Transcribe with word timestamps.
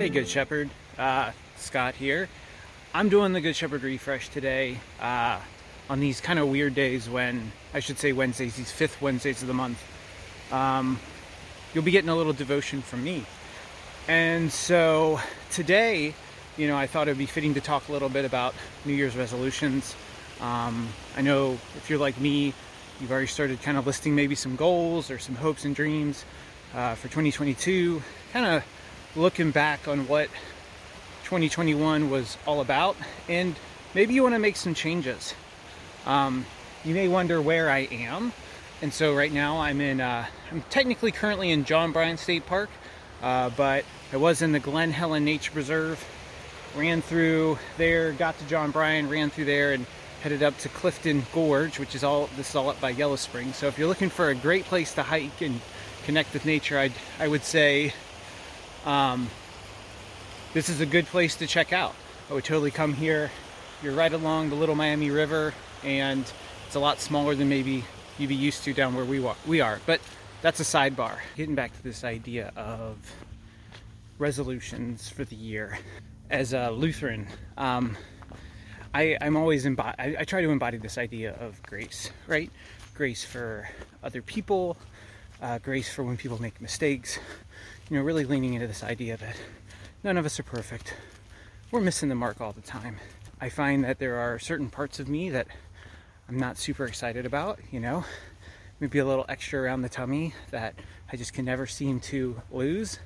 Hey, 0.00 0.08
Good 0.08 0.28
Shepherd. 0.28 0.70
Uh, 0.96 1.30
Scott 1.56 1.94
here. 1.94 2.30
I'm 2.94 3.10
doing 3.10 3.34
the 3.34 3.40
Good 3.42 3.54
Shepherd 3.54 3.82
refresh 3.82 4.30
today 4.30 4.78
uh, 4.98 5.38
on 5.90 6.00
these 6.00 6.22
kind 6.22 6.38
of 6.38 6.48
weird 6.48 6.74
days 6.74 7.06
when, 7.06 7.52
I 7.74 7.80
should 7.80 7.98
say 7.98 8.12
Wednesdays, 8.14 8.56
these 8.56 8.72
fifth 8.72 9.02
Wednesdays 9.02 9.42
of 9.42 9.48
the 9.48 9.52
month. 9.52 9.78
Um, 10.50 10.98
you'll 11.74 11.84
be 11.84 11.90
getting 11.90 12.08
a 12.08 12.16
little 12.16 12.32
devotion 12.32 12.80
from 12.80 13.04
me. 13.04 13.26
And 14.08 14.50
so 14.50 15.20
today, 15.50 16.14
you 16.56 16.66
know, 16.66 16.78
I 16.78 16.86
thought 16.86 17.06
it 17.06 17.10
would 17.10 17.18
be 17.18 17.26
fitting 17.26 17.52
to 17.52 17.60
talk 17.60 17.90
a 17.90 17.92
little 17.92 18.08
bit 18.08 18.24
about 18.24 18.54
New 18.86 18.94
Year's 18.94 19.18
resolutions. 19.18 19.94
Um, 20.40 20.88
I 21.14 21.20
know 21.20 21.58
if 21.76 21.90
you're 21.90 21.98
like 21.98 22.18
me, 22.18 22.54
you've 23.02 23.10
already 23.10 23.26
started 23.26 23.60
kind 23.60 23.76
of 23.76 23.86
listing 23.86 24.14
maybe 24.14 24.34
some 24.34 24.56
goals 24.56 25.10
or 25.10 25.18
some 25.18 25.34
hopes 25.34 25.66
and 25.66 25.76
dreams 25.76 26.24
uh, 26.74 26.94
for 26.94 27.08
2022, 27.08 28.02
kind 28.32 28.46
of 28.46 28.64
looking 29.16 29.50
back 29.50 29.88
on 29.88 30.06
what 30.06 30.28
2021 31.24 32.10
was 32.10 32.36
all 32.46 32.60
about, 32.60 32.96
and 33.28 33.56
maybe 33.94 34.14
you 34.14 34.22
want 34.22 34.34
to 34.34 34.38
make 34.38 34.56
some 34.56 34.74
changes. 34.74 35.34
Um, 36.06 36.46
you 36.84 36.94
may 36.94 37.08
wonder 37.08 37.42
where 37.42 37.70
I 37.70 37.88
am, 37.90 38.32
and 38.82 38.92
so 38.92 39.14
right 39.14 39.32
now 39.32 39.58
I'm 39.58 39.80
in. 39.80 40.00
Uh, 40.00 40.26
I'm 40.50 40.62
technically 40.70 41.12
currently 41.12 41.50
in 41.50 41.64
John 41.64 41.92
Bryan 41.92 42.16
State 42.16 42.46
Park, 42.46 42.70
uh, 43.22 43.50
but 43.50 43.84
I 44.12 44.16
was 44.16 44.42
in 44.42 44.52
the 44.52 44.60
Glen 44.60 44.90
Helen 44.92 45.24
Nature 45.24 45.52
Preserve. 45.52 46.04
Ran 46.76 47.02
through 47.02 47.58
there, 47.78 48.12
got 48.12 48.38
to 48.38 48.46
John 48.46 48.70
Bryan, 48.70 49.08
ran 49.08 49.30
through 49.30 49.46
there, 49.46 49.72
and 49.72 49.86
headed 50.22 50.42
up 50.42 50.56
to 50.58 50.68
Clifton 50.68 51.24
Gorge, 51.32 51.80
which 51.80 51.96
is 51.96 52.04
all 52.04 52.28
this 52.36 52.50
is 52.50 52.54
all 52.54 52.70
up 52.70 52.80
by 52.80 52.90
Yellow 52.90 53.16
Springs. 53.16 53.56
So 53.56 53.66
if 53.66 53.76
you're 53.76 53.88
looking 53.88 54.10
for 54.10 54.28
a 54.28 54.34
great 54.36 54.64
place 54.66 54.94
to 54.94 55.02
hike 55.02 55.40
and 55.40 55.60
connect 56.04 56.32
with 56.32 56.46
nature, 56.46 56.78
I'd 56.78 56.92
I 57.18 57.26
would 57.26 57.42
say 57.42 57.92
um, 58.84 59.28
this 60.54 60.68
is 60.68 60.80
a 60.80 60.86
good 60.86 61.06
place 61.06 61.36
to 61.36 61.46
check 61.46 61.72
out. 61.72 61.94
I 62.30 62.34
would 62.34 62.44
totally 62.44 62.70
come 62.70 62.94
here. 62.94 63.30
You're 63.82 63.94
right 63.94 64.12
along 64.12 64.50
the 64.50 64.56
Little 64.56 64.74
Miami 64.74 65.10
River, 65.10 65.54
and 65.84 66.24
it's 66.66 66.74
a 66.74 66.80
lot 66.80 67.00
smaller 67.00 67.34
than 67.34 67.48
maybe 67.48 67.84
you'd 68.18 68.28
be 68.28 68.34
used 68.34 68.64
to 68.64 68.72
down 68.72 68.94
where 68.94 69.04
we, 69.04 69.24
we 69.46 69.60
are. 69.60 69.80
But 69.86 70.00
that's 70.42 70.60
a 70.60 70.64
sidebar. 70.64 71.18
Getting 71.36 71.54
back 71.54 71.76
to 71.76 71.82
this 71.82 72.04
idea 72.04 72.52
of 72.56 72.96
resolutions 74.18 75.08
for 75.08 75.24
the 75.24 75.36
year. 75.36 75.78
As 76.30 76.52
a 76.52 76.70
Lutheran, 76.70 77.26
um, 77.56 77.96
I, 78.94 79.16
am 79.20 79.36
always 79.36 79.66
embody, 79.66 79.94
I, 79.98 80.16
I 80.20 80.24
try 80.24 80.42
to 80.42 80.50
embody 80.50 80.78
this 80.78 80.98
idea 80.98 81.32
of 81.40 81.60
grace, 81.62 82.10
right? 82.26 82.50
Grace 82.94 83.24
for 83.24 83.68
other 84.02 84.22
people, 84.22 84.76
uh, 85.42 85.58
grace 85.58 85.92
for 85.92 86.04
when 86.04 86.16
people 86.16 86.40
make 86.40 86.60
mistakes, 86.60 87.18
you 87.90 87.96
know, 87.96 88.02
really 88.02 88.24
leaning 88.24 88.54
into 88.54 88.68
this 88.68 88.84
idea 88.84 89.16
that 89.16 89.34
none 90.04 90.16
of 90.16 90.24
us 90.24 90.38
are 90.38 90.44
perfect. 90.44 90.94
We're 91.72 91.80
missing 91.80 92.08
the 92.08 92.14
mark 92.14 92.40
all 92.40 92.52
the 92.52 92.60
time. 92.60 92.98
I 93.40 93.48
find 93.48 93.82
that 93.82 93.98
there 93.98 94.16
are 94.16 94.38
certain 94.38 94.70
parts 94.70 95.00
of 95.00 95.08
me 95.08 95.30
that 95.30 95.48
I'm 96.28 96.38
not 96.38 96.56
super 96.56 96.84
excited 96.84 97.26
about, 97.26 97.58
you 97.72 97.80
know, 97.80 98.04
maybe 98.78 99.00
a 99.00 99.04
little 99.04 99.26
extra 99.28 99.60
around 99.60 99.82
the 99.82 99.88
tummy 99.88 100.34
that 100.52 100.74
I 101.12 101.16
just 101.16 101.32
can 101.32 101.44
never 101.44 101.66
seem 101.66 101.98
to 102.00 102.40
lose. 102.52 103.00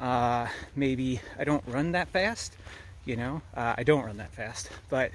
Uh, 0.00 0.46
maybe 0.74 1.20
I 1.38 1.44
don't 1.44 1.64
run 1.66 1.92
that 1.92 2.08
fast, 2.08 2.56
you 3.04 3.16
know, 3.16 3.42
uh, 3.54 3.74
I 3.76 3.82
don't 3.82 4.04
run 4.04 4.16
that 4.16 4.32
fast, 4.32 4.70
but 4.88 5.10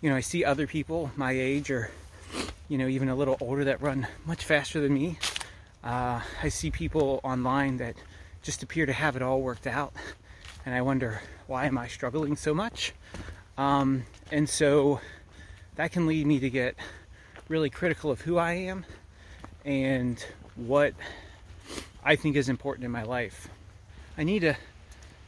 you 0.00 0.10
know, 0.10 0.16
I 0.16 0.20
see 0.20 0.44
other 0.44 0.66
people 0.66 1.12
my 1.14 1.30
age 1.30 1.70
or 1.70 1.90
you 2.68 2.78
know, 2.78 2.88
even 2.88 3.08
a 3.08 3.14
little 3.14 3.36
older 3.40 3.64
that 3.64 3.80
run 3.80 4.08
much 4.24 4.44
faster 4.44 4.80
than 4.80 4.94
me. 4.94 5.18
Uh, 5.84 6.20
I 6.42 6.48
see 6.48 6.70
people 6.72 7.20
online 7.22 7.76
that 7.76 7.94
just 8.42 8.62
appear 8.62 8.86
to 8.86 8.92
have 8.92 9.16
it 9.16 9.22
all 9.22 9.40
worked 9.40 9.66
out. 9.66 9.92
And 10.66 10.74
I 10.74 10.82
wonder, 10.82 11.22
why 11.46 11.64
am 11.64 11.78
I 11.78 11.88
struggling 11.88 12.36
so 12.36 12.52
much? 12.52 12.92
Um, 13.56 14.04
and 14.30 14.46
so 14.46 15.00
that 15.76 15.90
can 15.90 16.06
lead 16.06 16.26
me 16.26 16.38
to 16.40 16.50
get 16.50 16.76
really 17.48 17.70
critical 17.70 18.10
of 18.10 18.20
who 18.20 18.36
I 18.36 18.52
am 18.52 18.84
and 19.64 20.22
what 20.56 20.92
I 22.04 22.16
think 22.16 22.36
is 22.36 22.50
important 22.50 22.84
in 22.84 22.90
my 22.90 23.04
life. 23.04 23.48
I 24.18 24.24
need 24.24 24.40
to 24.40 24.54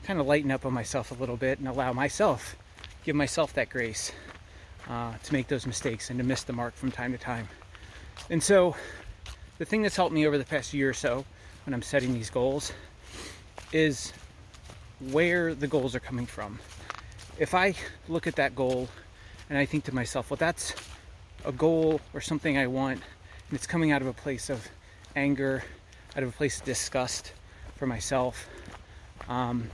kind 0.05 0.21
of 0.21 0.27
lighten 0.27 0.51
up 0.51 0.67
on 0.67 0.75
myself 0.75 1.11
a 1.11 1.15
little 1.15 1.39
bit 1.39 1.59
and 1.59 1.67
allow 1.67 1.95
myself, 1.95 2.57
give 3.05 3.17
myself 3.17 3.55
that 3.55 3.71
grace 3.71 4.13
uh, 4.89 5.15
to 5.23 5.33
make 5.33 5.49
those 5.49 5.67
mistakes 5.67 6.11
and 6.11 6.19
to 6.19 6.25
miss 6.25 6.43
the 6.43 6.53
mark 6.53 6.75
from 6.75 6.91
time 6.91 7.13
to 7.13 7.19
time. 7.19 7.49
And 8.29 8.43
so, 8.43 8.77
the 9.59 9.65
thing 9.65 9.83
that's 9.83 9.97
helped 9.97 10.15
me 10.15 10.27
over 10.27 10.37
the 10.37 10.45
past 10.45 10.75
year 10.75 10.91
or 10.91 10.95
so 10.95 11.25
when 11.65 11.73
I'm 11.73 11.83
setting 11.83 12.13
these 12.13 12.31
goals 12.31 12.73
is 13.73 14.13
where 15.11 15.55
the 15.55 15.67
goals 15.67 15.95
are 15.95 16.01
coming 16.01 16.27
from. 16.27 16.59
If 17.39 17.55
I 17.55 17.75
look 18.09 18.27
at 18.27 18.37
that 18.37 18.55
goal 18.55 18.89
and 19.49 19.59
I 19.59 19.67
think 19.67 19.85
to 19.85 19.95
myself, 19.95 20.31
well, 20.31 20.37
that's 20.37 20.75
a 21.45 21.53
goal 21.53 22.01
or 22.15 22.21
something 22.21 22.57
I 22.57 22.67
want, 22.67 23.01
and 23.49 23.57
it's 23.57 23.67
coming 23.67 23.93
out 23.93 24.03
of 24.03 24.09
a 24.09 24.13
place 24.13 24.49
of 24.49 24.69
anger, 25.17 25.65
out 26.17 26.23
of 26.23 26.29
a 26.29 26.33
place 26.33 26.59
of 26.59 26.65
disgust 26.65 27.33
for 27.77 27.87
myself, 27.87 28.49
um, 29.29 29.71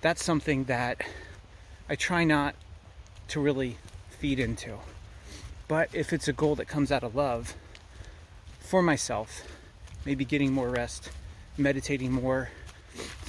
that's 0.00 0.24
something 0.24 0.64
that 0.64 1.02
I 1.88 1.94
try 1.94 2.24
not 2.24 2.54
to 3.28 3.40
really 3.40 3.78
feed 4.10 4.38
into. 4.38 4.78
But 5.68 5.88
if 5.94 6.12
it's 6.12 6.28
a 6.28 6.32
goal 6.32 6.56
that 6.56 6.66
comes 6.66 6.90
out 6.90 7.04
of 7.04 7.14
love 7.14 7.54
for 8.58 8.82
myself, 8.82 9.42
maybe 10.04 10.24
getting 10.24 10.52
more 10.52 10.68
rest, 10.68 11.10
meditating 11.56 12.12
more, 12.12 12.50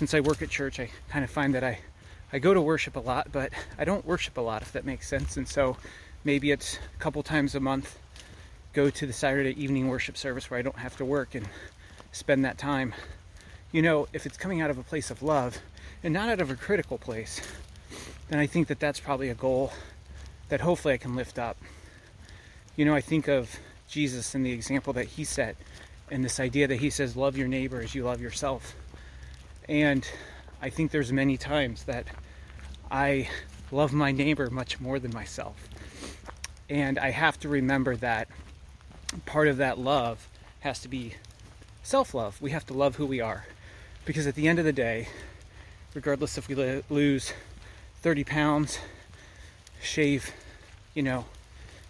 since 0.01 0.15
I 0.15 0.19
work 0.19 0.41
at 0.41 0.49
church, 0.49 0.79
I 0.79 0.89
kind 1.09 1.23
of 1.23 1.29
find 1.29 1.53
that 1.53 1.63
I, 1.63 1.77
I 2.33 2.39
go 2.39 2.55
to 2.55 2.59
worship 2.59 2.95
a 2.95 2.99
lot, 2.99 3.27
but 3.31 3.51
I 3.77 3.85
don't 3.85 4.03
worship 4.03 4.35
a 4.35 4.41
lot, 4.41 4.63
if 4.63 4.71
that 4.71 4.83
makes 4.83 5.07
sense. 5.07 5.37
And 5.37 5.47
so 5.47 5.77
maybe 6.23 6.49
it's 6.49 6.79
a 6.95 6.97
couple 6.97 7.21
times 7.21 7.53
a 7.53 7.59
month, 7.59 7.99
go 8.73 8.89
to 8.89 9.05
the 9.05 9.13
Saturday 9.13 9.51
evening 9.63 9.89
worship 9.89 10.17
service 10.17 10.49
where 10.49 10.57
I 10.57 10.63
don't 10.63 10.79
have 10.79 10.97
to 10.97 11.05
work 11.05 11.35
and 11.35 11.47
spend 12.13 12.45
that 12.45 12.57
time. 12.57 12.95
You 13.71 13.83
know, 13.83 14.07
if 14.11 14.25
it's 14.25 14.37
coming 14.37 14.59
out 14.59 14.71
of 14.71 14.79
a 14.79 14.81
place 14.81 15.11
of 15.11 15.21
love 15.21 15.59
and 16.01 16.15
not 16.15 16.29
out 16.29 16.41
of 16.41 16.49
a 16.49 16.55
critical 16.55 16.97
place, 16.97 17.39
then 18.29 18.39
I 18.39 18.47
think 18.47 18.69
that 18.69 18.79
that's 18.79 18.99
probably 18.99 19.29
a 19.29 19.35
goal 19.35 19.71
that 20.49 20.61
hopefully 20.61 20.95
I 20.95 20.97
can 20.97 21.15
lift 21.15 21.37
up. 21.37 21.57
You 22.75 22.85
know, 22.85 22.95
I 22.95 23.01
think 23.01 23.27
of 23.27 23.55
Jesus 23.87 24.33
and 24.33 24.43
the 24.43 24.51
example 24.51 24.93
that 24.93 25.05
he 25.05 25.25
set 25.25 25.57
and 26.09 26.25
this 26.25 26.39
idea 26.39 26.67
that 26.69 26.77
he 26.79 26.89
says, 26.89 27.15
Love 27.15 27.37
your 27.37 27.47
neighbor 27.47 27.79
as 27.79 27.93
you 27.93 28.03
love 28.03 28.19
yourself. 28.19 28.73
And 29.67 30.07
I 30.61 30.69
think 30.69 30.91
there's 30.91 31.11
many 31.11 31.37
times 31.37 31.83
that 31.85 32.07
I 32.89 33.29
love 33.71 33.93
my 33.93 34.11
neighbor 34.11 34.49
much 34.49 34.79
more 34.79 34.99
than 34.99 35.13
myself. 35.13 35.69
And 36.69 36.97
I 36.99 37.11
have 37.11 37.39
to 37.41 37.49
remember 37.49 37.95
that 37.97 38.27
part 39.25 39.47
of 39.47 39.57
that 39.57 39.77
love 39.77 40.27
has 40.61 40.79
to 40.79 40.87
be 40.87 41.15
self 41.83 42.13
love. 42.13 42.41
We 42.41 42.51
have 42.51 42.65
to 42.67 42.73
love 42.73 42.95
who 42.95 43.05
we 43.05 43.19
are. 43.19 43.45
Because 44.05 44.25
at 44.27 44.35
the 44.35 44.47
end 44.47 44.59
of 44.59 44.65
the 44.65 44.73
day, 44.73 45.07
regardless 45.93 46.37
if 46.37 46.47
we 46.47 46.81
lose 46.89 47.33
30 48.01 48.23
pounds, 48.23 48.79
shave, 49.81 50.31
you 50.93 51.03
know, 51.03 51.25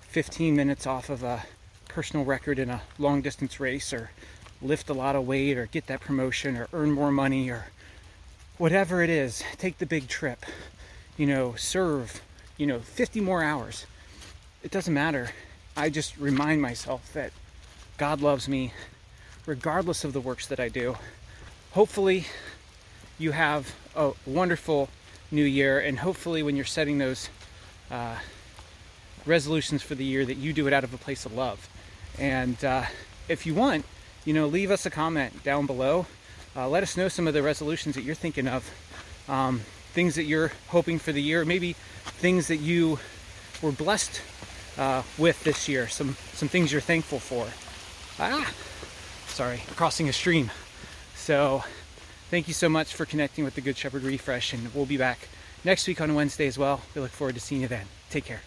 15 0.02 0.56
minutes 0.56 0.86
off 0.86 1.10
of 1.10 1.24
a 1.24 1.46
personal 1.88 2.26
record 2.26 2.60
in 2.60 2.70
a 2.70 2.82
long 3.00 3.22
distance 3.22 3.60
race, 3.60 3.94
or 3.94 4.12
lift 4.62 4.90
a 4.90 4.94
lot 4.94 5.16
of 5.16 5.26
weight 5.26 5.58
or 5.58 5.66
get 5.66 5.88
that 5.88 6.02
promotion 6.02 6.56
or 6.56 6.68
earn 6.74 6.92
more 6.92 7.12
money 7.12 7.50
or 7.50 7.68
whatever 8.58 9.02
it 9.02 9.10
is, 9.10 9.44
take 9.58 9.78
the 9.80 9.86
big 9.86 10.08
trip, 10.08 10.46
you 11.18 11.26
know, 11.26 11.56
serve, 11.56 12.22
you 12.58 12.68
know, 12.68 12.80
50 12.80 13.20
more 13.22 13.44
hours. 13.44 13.86
It 14.64 14.72
doesn't 14.72 14.94
matter. 14.94 15.32
I 15.76 15.90
just 15.90 16.18
remind 16.18 16.62
myself 16.62 17.12
that 17.14 17.32
God 17.98 18.22
loves 18.22 18.48
me 18.48 18.74
regardless 19.46 20.04
of 20.04 20.14
the 20.14 20.20
works 20.20 20.48
that 20.48 20.60
I 20.60 20.70
do. 20.70 20.96
Hopefully, 21.72 22.26
you 23.18 23.32
have 23.32 23.74
a 23.96 24.12
wonderful 24.26 24.90
new 25.32 25.44
year, 25.44 25.80
and 25.80 25.98
hopefully, 25.98 26.44
when 26.44 26.56
you're 26.56 26.66
setting 26.66 26.98
those 26.98 27.30
uh, 27.90 28.16
resolutions 29.26 29.82
for 29.82 29.96
the 29.96 30.04
year, 30.04 30.26
that 30.26 30.38
you 30.38 30.54
do 30.54 30.68
it 30.68 30.74
out 30.74 30.84
of 30.84 30.94
a 30.94 30.98
place 30.98 31.26
of 31.26 31.34
love. 31.34 31.70
And 32.20 32.64
uh, 32.64 32.84
if 33.30 33.46
you 33.46 33.56
want, 33.56 33.86
you 34.26 34.34
know, 34.34 34.48
leave 34.48 34.72
us 34.72 34.86
a 34.86 34.90
comment 34.90 35.44
down 35.44 35.66
below. 35.66 36.06
Uh, 36.56 36.68
let 36.68 36.84
us 36.84 36.98
know 36.98 37.08
some 37.08 37.28
of 37.28 37.34
the 37.34 37.42
resolutions 37.42 37.96
that 37.96 38.04
you're 38.04 38.16
thinking 38.16 38.48
of, 38.48 38.70
um, 39.28 39.62
things 39.94 40.16
that 40.16 40.24
you're 40.24 40.52
hoping 40.68 41.00
for 41.00 41.12
the 41.12 41.22
year, 41.22 41.46
maybe 41.46 41.74
things 42.04 42.48
that 42.48 42.58
you 42.58 43.00
were 43.62 43.72
blessed 43.72 44.22
uh, 44.78 45.04
with 45.18 45.44
this 45.44 45.68
year, 45.68 45.88
some 45.88 46.16
some 46.34 46.48
things 46.48 46.72
you're 46.72 46.82
thankful 46.82 47.20
for. 47.20 47.48
Ah, 48.20 48.52
sorry, 49.28 49.62
crossing 49.76 50.10
a 50.10 50.14
stream. 50.14 50.52
So, 51.16 51.64
thank 52.30 52.48
you 52.48 52.54
so 52.54 52.68
much 52.68 52.94
for 52.94 53.06
connecting 53.06 53.44
with 53.44 53.56
the 53.56 53.62
Good 53.62 53.78
Shepherd 53.78 54.04
Refresh, 54.04 54.54
and 54.54 54.74
we'll 54.74 54.86
be 54.86 54.98
back 54.98 55.30
next 55.64 55.88
week 55.88 56.02
on 56.02 56.14
Wednesday 56.16 56.48
as 56.48 56.58
well. 56.58 56.82
We 56.96 57.02
look 57.02 57.12
forward 57.12 57.36
to 57.36 57.42
seeing 57.42 57.62
you 57.62 57.68
then. 57.68 57.86
Take 58.10 58.26
care. 58.26 58.42